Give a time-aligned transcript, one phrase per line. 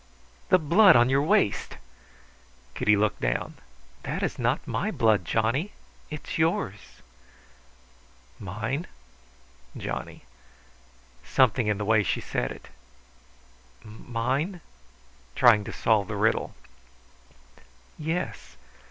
[0.49, 1.77] "The blood on your waist!"
[2.73, 3.57] Kitty looked down.
[4.01, 5.73] "That is not my blood, Johnny.
[6.09, 7.03] It is yours."
[8.39, 8.87] "Mine?"
[9.77, 10.23] Johnny.
[11.23, 12.69] Something in the way she said it.
[13.83, 14.61] "Mine?"
[15.35, 16.55] trying to solve the riddle.
[17.99, 18.55] "Yes.